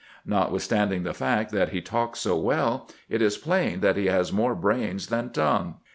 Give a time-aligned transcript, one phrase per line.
[0.27, 4.33] Notwith standing the fact that he talks so well, it is plain that he has
[4.33, 5.75] more brains than tongue."